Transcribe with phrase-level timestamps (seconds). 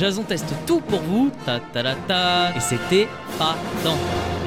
[0.00, 3.06] Jason teste tout pour vous, ta ta ta ta, et c'était
[3.38, 3.54] pas
[3.84, 3.98] tant.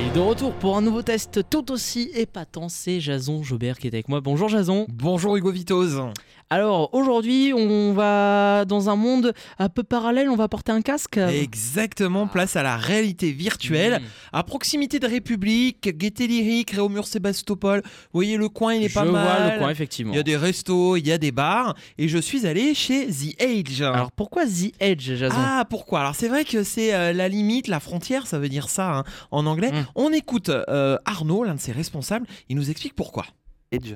[0.00, 3.92] Et de retour pour un nouveau test tout aussi épatant, c'est Jason Jobert qui est
[3.92, 4.22] avec moi.
[4.22, 4.86] Bonjour Jason.
[4.88, 6.00] Bonjour Hugo Vitoz.
[6.52, 11.16] Alors aujourd'hui, on va dans un monde un peu parallèle, on va porter un casque.
[11.16, 14.04] Exactement, place à la réalité virtuelle, Mmh.
[14.34, 17.80] à proximité de République, Gaieté Lyrique, Réaumur Sébastopol.
[17.84, 19.52] Vous voyez, le coin, il est Je pas vois mal.
[19.54, 20.12] le coin effectivement.
[20.12, 23.06] Il y a des restos, il y a des bars, et je suis allé chez
[23.06, 23.80] The Age.
[23.80, 25.34] Alors pourquoi The Edge, Jason?
[25.38, 26.00] Ah, pourquoi?
[26.00, 29.04] Alors c'est vrai que c'est euh, la limite, la frontière, ça veut dire ça hein,
[29.30, 29.72] en anglais.
[29.72, 29.86] Mm.
[29.94, 33.24] On écoute euh, Arnaud, l'un de ses responsables, il nous explique pourquoi.
[33.70, 33.94] Edge.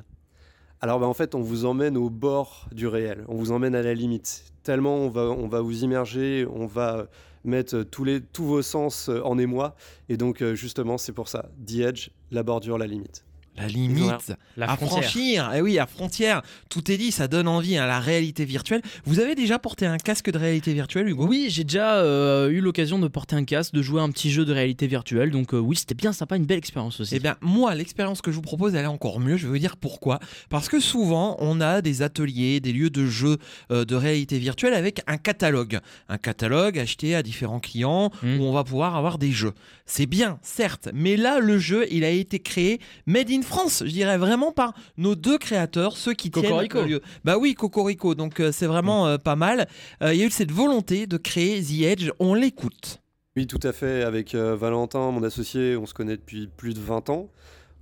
[0.80, 3.82] Alors bah, en fait, on vous emmène au bord du réel, on vous emmène à
[3.82, 4.44] la limite.
[4.62, 7.06] Tellement on va, on va vous immerger, on va
[7.44, 9.74] mettre tous, les, tous vos sens euh, en émoi.
[10.08, 13.25] Et donc euh, justement, c'est pour ça, The Edge, la bordure, la limite.
[13.57, 14.35] La limite.
[14.57, 15.03] La à frontière.
[15.03, 18.83] franchir, eh oui, à frontière, tout est dit, ça donne envie à la réalité virtuelle.
[19.05, 21.27] Vous avez déjà porté un casque de réalité virtuelle, Hugo?
[21.27, 24.31] Oui, j'ai déjà euh, eu l'occasion de porter un casque, de jouer à un petit
[24.31, 27.15] jeu de réalité virtuelle, donc euh, oui, c'était bien sympa, une belle expérience aussi.
[27.17, 29.37] Eh bien, moi, l'expérience que je vous propose, elle est encore mieux.
[29.37, 30.19] Je vais vous dire pourquoi.
[30.51, 33.39] Parce que souvent, on a des ateliers, des lieux de jeu
[33.71, 35.79] euh, de réalité virtuelle avec un catalogue.
[36.09, 38.41] Un catalogue acheté à différents clients Mm.
[38.41, 39.53] où on va pouvoir avoir des jeux.
[39.84, 43.91] C'est bien, certes, mais là, le jeu, il a été créé made in France, je
[43.91, 46.78] dirais vraiment par nos deux créateurs, ceux qui Cocorico.
[46.78, 47.00] tiennent le lieu.
[47.25, 48.14] Bah oui, Cocorico.
[48.14, 49.66] Donc, euh, c'est vraiment euh, pas mal.
[50.03, 52.11] Euh, Il y a eu cette volonté de créer The Edge.
[52.19, 53.00] On l'écoute.
[53.36, 54.03] Oui, tout à fait.
[54.03, 57.28] Avec euh, Valentin, mon associé, on se connaît depuis plus de 20 ans.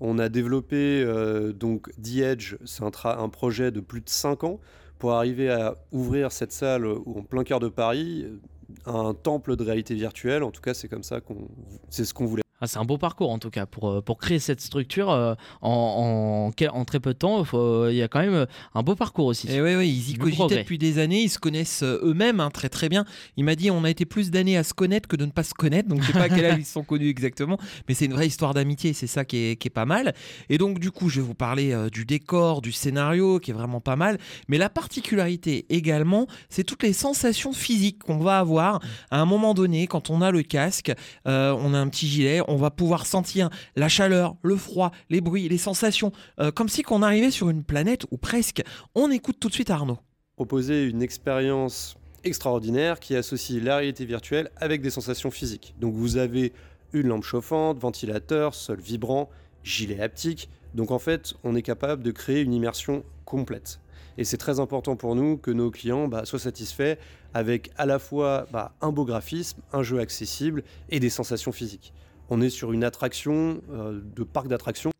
[0.01, 4.61] On a développé euh, donc The Edge, c'est un, projet de plus de 5 ans
[4.99, 8.27] pour arriver à ouvrir cette salle en plein cœur de Paris,
[8.87, 10.43] un temple de réalité virtuelle.
[10.43, 11.49] En tout cas, c'est comme ça qu'on,
[11.91, 12.44] c'est ce qu'on voulait.
[12.61, 15.35] Ah, c'est un beau parcours en tout cas pour, euh, pour créer cette structure euh,
[15.61, 17.45] en, en, quel- en très peu de temps.
[17.45, 19.51] faut- euh, Il y a quand même un beau parcours aussi.
[19.51, 22.69] Et oui, oui, ils y cogitaient depuis des années, ils se connaissent eux-mêmes hein, très
[22.69, 23.05] très bien.
[23.37, 25.43] Il m'a dit on a été plus d'années à se connaître que de ne pas
[25.43, 27.95] se connaître, donc je sais pas à quel âge ils se sont connus exactement, mais
[27.95, 30.15] c'est une vraie histoire d'amitié, c'est ça qui est, qui est pas mal.
[30.49, 33.55] Et donc du coup, je vais vous parler euh, du décor, du scénario, qui est
[33.55, 34.17] vraiment pas mal,
[34.49, 39.55] mais la particularité également, c'est toutes les sensations physiques qu'on va avoir à un moment
[39.55, 40.93] donné quand on a le casque,
[41.27, 45.21] euh, on a un petit gilet, on va pouvoir sentir la chaleur, le froid, les
[45.21, 48.63] bruits, les sensations, euh, comme si qu'on arrivait sur une planète ou presque.
[48.95, 49.99] On écoute tout de suite Arnaud.
[50.37, 55.75] proposer une expérience extraordinaire qui associe la réalité virtuelle avec des sensations physiques.
[55.79, 56.53] Donc vous avez
[56.93, 59.29] une lampe chauffante, ventilateur, sol vibrant,
[59.63, 60.49] gilet haptique.
[60.75, 63.81] Donc en fait, on est capable de créer une immersion complète.
[64.17, 66.97] Et c'est très important pour nous que nos clients bah, soient satisfaits
[67.33, 71.93] avec à la fois bah, un beau graphisme, un jeu accessible et des sensations physiques.
[72.31, 74.91] On est sur une attraction euh, de parc d'attractions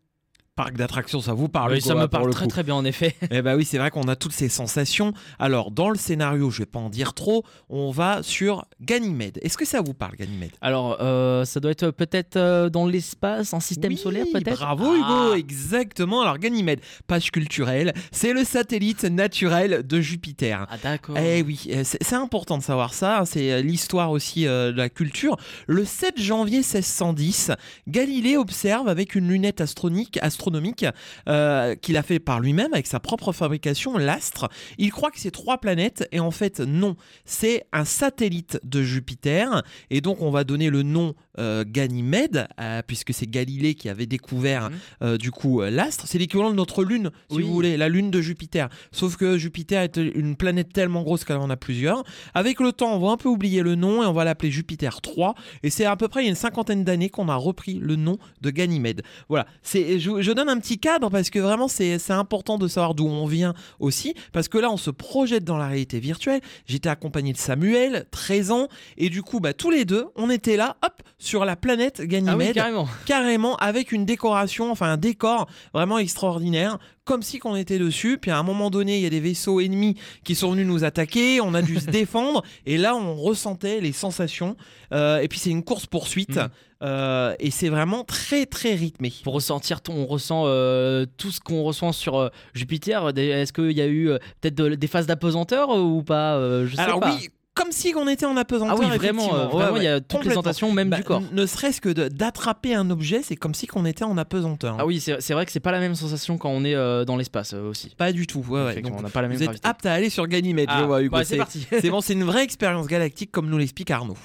[0.55, 2.49] Parc d'attractions, ça vous parle Oui, ça me parle le très coup.
[2.49, 3.13] très bien en effet.
[3.29, 5.11] Eh bah oui, c'est vrai qu'on a toutes ces sensations.
[5.37, 9.37] Alors, dans le scénario, je vais pas en dire trop, on va sur Ganymède.
[9.41, 10.51] Est-ce que ça vous parle, Ganymède?
[10.61, 14.55] Alors, euh, ça doit être peut-être euh, dans l'espace, un système Oui, solaire peut-être?
[14.57, 14.95] Bravo Ah.
[14.95, 16.21] Hugo, exactement.
[16.21, 20.67] Alors Ganymède, page culturelle, c'est le satellite naturel de Jupiter.
[20.69, 21.17] Ah d'accord.
[21.17, 24.87] Eh oui, euh, c'est important de savoir ça, hein, c'est l'histoire aussi euh, de la
[24.87, 25.35] culture.
[25.67, 27.51] Le 7 janvier 1610,
[27.89, 30.85] Galilée observe avec une lunette astronique- astronomique
[31.27, 34.47] euh, qu'il a fait par lui-même avec sa propre fabrication, l'astre.
[34.77, 36.95] Il croit que c'est trois planètes et en fait non,
[37.25, 42.81] c'est un satellite de Jupiter et donc on va donner le nom euh, Ganymède euh,
[42.85, 44.69] puisque c'est Galilée qui avait découvert
[45.01, 45.17] Mhm.
[45.17, 46.05] du coup l'astre.
[46.07, 47.43] C'est l'équivalent de notre lune, si Oui.
[47.43, 48.69] vous voulez, la lune de Jupiter.
[48.91, 52.03] Sauf que Jupiter est une planète tellement grosse qu'elle en a plusieurs.
[52.33, 55.01] Avec le temps, on va un peu oublier le nom et on va l'appeler Jupiter
[55.01, 55.33] 3.
[55.63, 57.95] Et c'est à peu près il y a une cinquantaine d'années qu'on a repris le
[57.95, 59.01] nom de Ganymède.
[59.29, 62.93] Voilà, c'est, je, je donne un petit cadre parce que vraiment c'est, important de savoir
[62.93, 64.13] d'où on vient aussi.
[64.31, 66.41] Parce que là, on se projette dans la réalité virtuelle.
[66.65, 68.67] J'étais accompagné de Samuel, 13 ans.
[68.97, 72.03] Et du coup, bah, tous les deux, on était là, hop, sur la planète Ah
[72.03, 72.87] oui, Ganymède carrément.
[73.05, 78.17] carrément avec une décoration, enfin un décor vraiment extraordinaire, comme si qu'on était dessus.
[78.17, 80.83] Puis à un moment donné, il y a des vaisseaux ennemis qui sont venus nous
[80.83, 84.55] attaquer, on a dû se défendre, et là on ressentait les sensations.
[84.91, 86.49] Euh, et puis c'est une course poursuite, Mm.
[86.85, 89.11] Euh, et c'est vraiment très très rythmé.
[89.23, 93.09] Pour ressentir, on ressent euh, tout ce qu'on ressent sur euh, Jupiter.
[93.17, 94.09] Est-ce qu'il y a eu
[94.41, 97.15] peut-être de- des phases d'apesanteur ou pas Je sais Alors pas.
[97.15, 97.29] oui.
[97.55, 98.75] comme si on était en apesanteur.
[98.77, 100.41] Ah oui, vraiment, euh, ouais, il y a complètement.
[100.41, 101.21] tentations, même Bah, du corps.
[101.31, 104.75] Ne serait-ce que d'attraper un objet, c'est comme si on était en apesanteur.
[104.77, 107.15] Ah oui, c'est vrai que c'est pas la même sensation quand on est euh, dans
[107.15, 107.95] l'espace euh, aussi.
[107.97, 108.43] Pas du tout.
[108.49, 110.79] Ouais, Donc, on n'a pas la même vous êtes apte à aller sur Ganymède, Ah,
[110.81, 111.15] je vois, Hugo.
[111.15, 111.65] bah, C'est- parti.
[111.69, 114.17] c'est bon, c'est une vraie expérience galactique, comme nous l'explique Arnaud.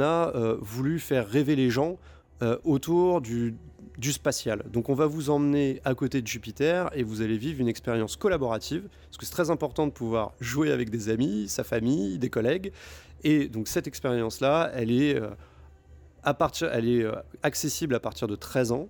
[0.00, 1.98] A euh, voulu faire rêver les gens
[2.42, 3.54] euh, autour du,
[4.00, 4.62] spatial.
[4.70, 8.16] Donc on va vous emmener à côté de Jupiter et vous allez vivre une expérience
[8.16, 12.30] collaborative, parce que c'est très important de pouvoir jouer avec des amis, sa famille, des
[12.30, 12.72] collègues.
[13.24, 15.30] Et donc cette expérience-là, elle est, euh,
[16.22, 17.04] à partir, elle est
[17.42, 18.88] accessible à partir de 13 ans,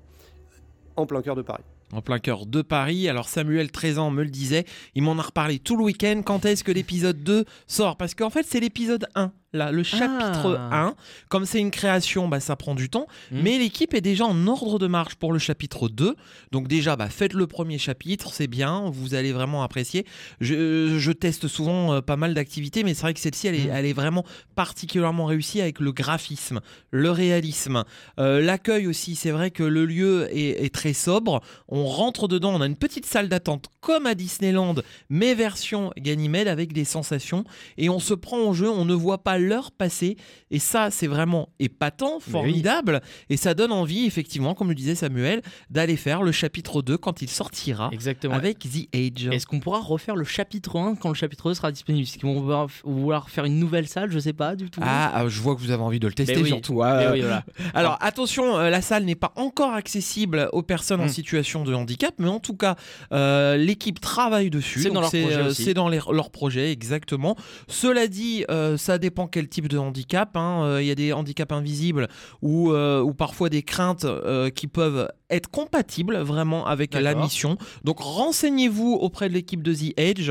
[0.97, 1.65] en plein cœur de Paris.
[1.93, 3.09] En plein cœur de Paris.
[3.09, 4.67] Alors Samuel, 13 ans, me le disait.
[4.95, 6.21] Il m'en a reparlé tout le week-end.
[6.23, 7.97] Quand est-ce que l'épisode 2 sort?
[7.97, 9.33] Parce qu'en fait, c'est l'épisode 1.
[9.55, 10.89] Là, le chapitre Ah.
[10.89, 10.95] 1.
[11.29, 13.07] Comme c'est une création, bah, ça prend du temps.
[13.33, 13.41] Mhm.
[13.43, 16.17] Mais l'équipe est déjà en ordre de marche pour le chapitre 2.
[16.53, 18.91] Donc déjà, bah, faites le premier chapitre, c'est bien.
[18.93, 20.05] Vous allez vraiment apprécier.
[20.41, 23.69] Je, je teste souvent euh, pas mal d'activités, mais c'est vrai que celle-ci, elle, est-
[23.73, 24.25] elle est vraiment
[24.55, 26.61] particulièrement réussie avec le graphisme,
[26.91, 27.85] le réalisme.
[28.19, 31.41] Euh, L'accueil aussi, c'est vrai que le lieu est, est très sobre.
[31.69, 34.75] On rentre dedans, on a une petite salle d'attente comme à Disneyland,
[35.09, 37.45] mais version Ganymède avec des sensations.
[37.79, 40.19] Et on se prend en jeu, on ne voit pas l'heure passer.
[40.51, 42.31] Et ça, c'est vraiment épatant, oui.
[42.33, 43.01] formidable.
[43.31, 45.41] Et ça donne envie, effectivement, comme le disait Samuel,
[45.71, 48.35] d'aller faire le chapitre 2 quand il sortira Exactement.
[48.35, 49.29] avec The Age.
[49.33, 52.03] Est-ce qu'on pourra refaire le chapitre 1 quand le chapitre 2 sera disponible?
[52.07, 54.11] Est-ce qu'ils vont vouloir, faire une nouvelle salle?
[54.11, 54.81] Je sais pas du tout.
[54.83, 56.49] Ah, ah, je vois que vous avez envie de le tester Mais oui.
[56.49, 56.75] surtout.
[56.75, 57.43] Oui, voilà.
[57.75, 61.09] Alors attention, euh, la salle n'est pas encore accessible aux personnes en Mm.
[61.09, 62.77] situation de handicap, mais en tout cas,
[63.13, 64.81] euh, l'équipe travaille dessus.
[64.81, 65.37] C'est dans leur projet
[65.71, 67.37] euh, dans les- leur projet, exactement.
[67.69, 70.37] Cela dit, euh, ça dépend quel type de handicap.
[70.37, 70.63] hein.
[70.65, 72.09] Euh, Il y a des handicaps invisibles
[72.43, 74.07] ou, ou parfois des craintes
[74.55, 77.57] qui peuvent être compatibles vraiment avec la mission.
[77.85, 80.31] Donc renseignez-vous auprès de l'équipe de The Edge,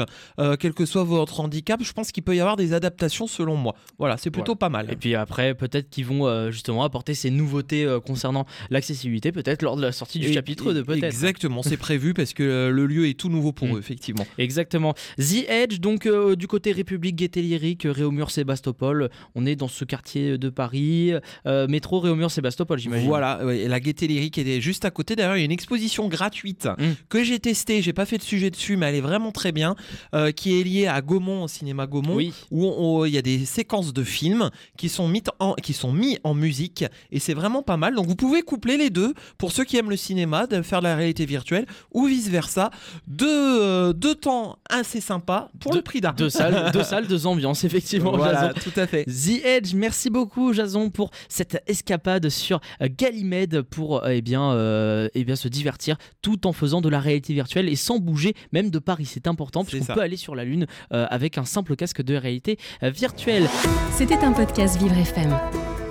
[0.60, 1.82] quel que soit votre handicap.
[1.84, 3.76] Je pense qu'il peut y avoir des adaptations selon moi.
[4.00, 4.92] Voilà, c'est plutôt pas mal.
[4.92, 9.62] Et puis après, peut-être qu'ils vont euh, justement apporter ces nouveautés euh, concernant l'accessibilité, peut-être
[9.62, 11.04] lors de la sortie du Et- chapitre 2, peut-être.
[11.04, 13.76] Exactement, c'est prévu parce que euh, le lieu est tout nouveau pour Mm.
[13.76, 14.26] eux, effectivement.
[14.38, 14.94] Exactement.
[15.18, 19.10] The Edge, donc euh, du côté République, Gaieté Lyrique, Réaumur, Sébastopol.
[19.36, 21.12] On est dans ce quartier de Paris.
[21.46, 23.08] euh, métro Réaumur, Sébastopol, j'imagine.
[23.08, 25.16] Voilà, ouais, la Gaieté Lyrique est juste à côté.
[25.16, 26.84] D'ailleurs, il y a une exposition gratuite Mm.
[27.10, 27.82] que j'ai testée.
[27.82, 29.76] J'ai pas fait de sujet dessus, mais elle est vraiment très bien.
[30.14, 32.34] euh, qui est liée à Gaumont, au cinéma Gaumont, Oui.
[32.52, 36.18] où il y a des séquences de films qui sont mis en, qui sont mis
[36.24, 36.86] en musique.
[37.12, 37.96] Et c'est vraiment pas mal.
[37.96, 40.86] Donc vous pouvez coupler les deux pour ceux qui aiment le cinéma, de faire de
[40.86, 42.72] la réalité virtuelle ou vice versa.
[43.18, 46.12] Deux, euh, deux temps assez sympas pour Deux- le prix d'un.
[46.14, 48.16] Deux salles, deux salles, deux ambiances, effectivement.
[48.16, 48.60] Voilà, Jason.
[48.64, 49.06] tout à fait.
[49.06, 54.52] The Edge, merci beaucoup Jason pour cette escapade sur euh, Ganymède pour euh, eh bien,
[54.52, 58.36] euh, eh bien se divertir tout en faisant de la réalité virtuelle et sans bouger
[58.52, 59.06] même de Paris.
[59.08, 62.58] C'est important puisqu'on peut aller sur la Lune euh, avec un simple casque de réalité
[62.84, 63.48] virtuelle.
[63.94, 65.36] C'était un podcast Vivre FM.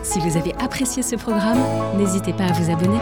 [0.05, 1.59] Si vous avez apprécié ce programme,
[1.99, 2.99] n'hésitez pas à vous abonner.